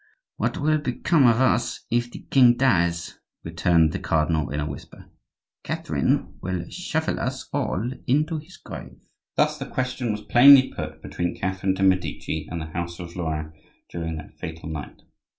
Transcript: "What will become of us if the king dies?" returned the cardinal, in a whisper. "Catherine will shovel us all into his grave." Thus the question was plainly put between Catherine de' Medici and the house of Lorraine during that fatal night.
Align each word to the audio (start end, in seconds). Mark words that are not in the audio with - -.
"What 0.37 0.57
will 0.57 0.79
become 0.79 1.27
of 1.27 1.39
us 1.39 1.81
if 1.91 2.09
the 2.09 2.25
king 2.31 2.57
dies?" 2.57 3.19
returned 3.43 3.91
the 3.91 3.99
cardinal, 3.99 4.49
in 4.49 4.59
a 4.59 4.65
whisper. 4.65 5.05
"Catherine 5.63 6.39
will 6.41 6.67
shovel 6.71 7.19
us 7.19 7.47
all 7.53 7.91
into 8.07 8.39
his 8.39 8.57
grave." 8.57 8.99
Thus 9.35 9.59
the 9.59 9.67
question 9.67 10.11
was 10.11 10.21
plainly 10.21 10.73
put 10.73 11.03
between 11.03 11.35
Catherine 11.37 11.75
de' 11.75 11.83
Medici 11.83 12.47
and 12.49 12.59
the 12.59 12.65
house 12.71 12.99
of 12.99 13.15
Lorraine 13.15 13.53
during 13.91 14.15
that 14.15 14.39
fatal 14.39 14.67
night. 14.69 15.03